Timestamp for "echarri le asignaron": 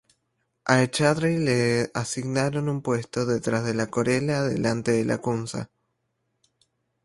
0.81-2.69